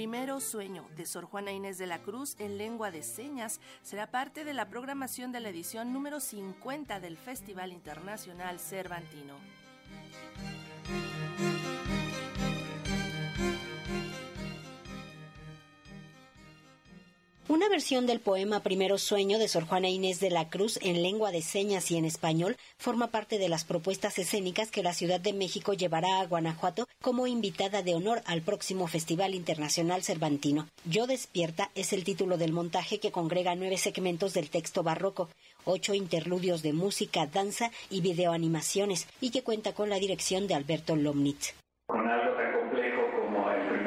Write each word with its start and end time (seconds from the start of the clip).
Primero 0.00 0.40
Sueño 0.40 0.88
de 0.96 1.04
Sor 1.04 1.26
Juana 1.26 1.52
Inés 1.52 1.76
de 1.76 1.86
la 1.86 1.98
Cruz 1.98 2.34
en 2.38 2.56
lengua 2.56 2.90
de 2.90 3.02
señas 3.02 3.60
será 3.82 4.10
parte 4.10 4.46
de 4.46 4.54
la 4.54 4.70
programación 4.70 5.30
de 5.30 5.40
la 5.40 5.50
edición 5.50 5.92
número 5.92 6.20
50 6.20 7.00
del 7.00 7.18
Festival 7.18 7.70
Internacional 7.70 8.58
Cervantino. 8.60 9.34
Una 17.50 17.68
versión 17.68 18.06
del 18.06 18.20
poema 18.20 18.62
Primero 18.62 18.96
Sueño 18.96 19.36
de 19.40 19.48
Sor 19.48 19.66
Juana 19.66 19.88
Inés 19.88 20.20
de 20.20 20.30
la 20.30 20.48
Cruz 20.48 20.78
en 20.82 21.02
lengua 21.02 21.32
de 21.32 21.42
señas 21.42 21.90
y 21.90 21.96
en 21.96 22.04
español 22.04 22.56
forma 22.78 23.08
parte 23.08 23.38
de 23.38 23.48
las 23.48 23.64
propuestas 23.64 24.20
escénicas 24.20 24.70
que 24.70 24.84
la 24.84 24.92
Ciudad 24.92 25.18
de 25.18 25.32
México 25.32 25.72
llevará 25.72 26.20
a 26.20 26.26
Guanajuato 26.28 26.86
como 27.02 27.26
invitada 27.26 27.82
de 27.82 27.96
honor 27.96 28.22
al 28.24 28.42
próximo 28.42 28.86
Festival 28.86 29.34
Internacional 29.34 30.04
Cervantino. 30.04 30.68
Yo 30.84 31.08
despierta 31.08 31.72
es 31.74 31.92
el 31.92 32.04
título 32.04 32.38
del 32.38 32.52
montaje 32.52 33.00
que 33.00 33.10
congrega 33.10 33.56
nueve 33.56 33.78
segmentos 33.78 34.32
del 34.32 34.48
texto 34.48 34.84
barroco, 34.84 35.28
ocho 35.64 35.92
interludios 35.92 36.62
de 36.62 36.72
música, 36.72 37.26
danza 37.26 37.72
y 37.90 38.00
videoanimaciones 38.00 39.08
y 39.20 39.32
que 39.32 39.42
cuenta 39.42 39.72
con 39.72 39.90
la 39.90 39.96
dirección 39.96 40.46
de 40.46 40.54
Alberto 40.54 40.94
Lomnitz. 40.94 41.54
Con 41.88 42.08
algo 42.08 42.36
tan 42.36 42.60
complejo 42.60 43.00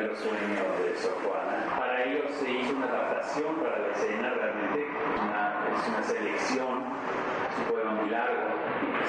como 0.00 0.12
el 0.12 0.16
Primero 0.16 0.16
Sueño 0.16 0.64
de 0.82 0.96
Sor 0.96 1.12
Juana, 1.22 1.76
para 1.78 2.04
ello 2.04 2.22
se 2.38 2.50
hizo 2.50 2.74
una 2.74 2.86
adaptación 2.86 3.56
para 3.56 3.78
la 3.78 3.88
escena, 3.92 4.30
realmente 4.30 4.86
es 4.86 5.88
una 5.88 6.02
selección, 6.02 6.84
es 7.50 7.58
un 7.58 7.64
poema 7.74 7.92
muy 8.00 8.10
largo, 8.10 8.48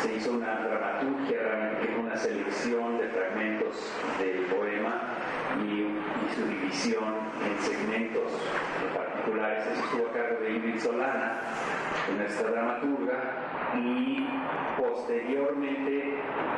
se 0.02 0.16
hizo 0.16 0.32
una 0.34 0.60
dramaturgia, 0.60 1.40
realmente 1.44 1.96
una 1.98 2.18
selección 2.18 2.98
de 2.98 3.08
fragmentos 3.08 3.92
del 4.20 4.46
poema 4.48 4.61
su 6.36 6.46
división 6.46 7.32
en 7.46 7.60
segmentos 7.60 8.32
particulares. 8.96 9.68
Eso 9.68 9.84
estuvo 9.84 10.08
a 10.08 10.14
cargo 10.14 10.40
de 10.42 10.52
Ingrid 10.52 10.80
Solana, 10.80 11.42
nuestra 12.18 12.52
dramaturga, 12.52 13.52
y 13.76 14.28
posteriormente 14.78 16.16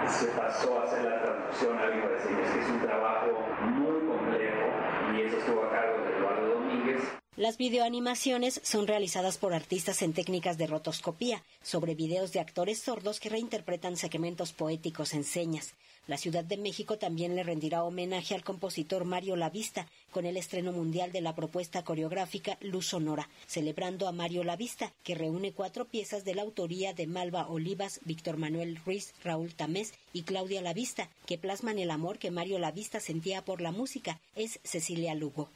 se 0.07 0.27
pasó 0.27 0.79
a 0.79 0.83
hacer 0.83 1.03
la 1.03 1.21
traducción 1.21 1.77
a 1.77 1.87
lengua 1.87 2.09
de 2.09 2.17
que 2.17 2.59
es 2.59 2.69
un 2.69 2.79
trabajo 2.81 3.27
muy 3.61 4.07
complejo 4.07 4.67
y 5.13 5.21
eso 5.21 5.37
estuvo 5.37 5.63
a 5.63 5.69
cargo 5.69 6.03
de 6.03 6.17
Eduardo 6.17 6.47
Domínguez. 6.55 7.22
Las 7.35 7.57
videoanimaciones 7.57 8.61
son 8.63 8.85
realizadas 8.85 9.39
por 9.39 9.55
artistas 9.55 10.03
en 10.03 10.13
técnicas 10.13 10.59
de 10.59 10.67
rotoscopía 10.67 11.43
sobre 11.63 11.95
videos 11.95 12.31
de 12.31 12.39
actores 12.39 12.77
sordos 12.77 13.19
que 13.19 13.29
reinterpretan 13.29 13.97
segmentos 13.97 14.53
poéticos 14.53 15.15
en 15.15 15.23
señas. 15.23 15.73
La 16.05 16.17
Ciudad 16.17 16.43
de 16.43 16.57
México 16.57 16.99
también 16.99 17.35
le 17.35 17.41
rendirá 17.41 17.83
homenaje 17.83 18.35
al 18.35 18.43
compositor 18.43 19.03
Mario 19.03 19.35
Lavista 19.35 19.87
con 20.11 20.27
el 20.27 20.37
estreno 20.37 20.73
mundial 20.73 21.11
de 21.11 21.21
la 21.21 21.33
propuesta 21.33 21.83
coreográfica 21.83 22.59
Luz 22.61 22.89
Sonora, 22.89 23.27
celebrando 23.47 24.07
a 24.07 24.11
Mario 24.11 24.43
Lavista, 24.43 24.93
que 25.03 25.15
reúne 25.15 25.53
cuatro 25.53 25.85
piezas 25.85 26.25
de 26.25 26.35
la 26.35 26.43
autoría 26.43 26.93
de 26.93 27.07
Malva 27.07 27.47
Olivas, 27.47 27.99
Víctor 28.05 28.37
Manuel 28.37 28.79
Ruiz, 28.85 29.11
Raúl 29.23 29.55
Tamés 29.55 29.95
y 30.13 30.21
Claudia 30.21 30.61
Lavista, 30.61 31.09
que 31.25 31.39
plasman 31.39 31.79
el 31.79 31.89
amor 31.89 32.19
que 32.19 32.29
Mario 32.29 32.59
Lavista 32.59 32.99
sentía 32.99 33.43
por 33.43 33.59
la 33.59 33.71
música. 33.71 34.19
Es 34.35 34.59
Cecilia 34.63 35.15
Lugo. 35.15 35.49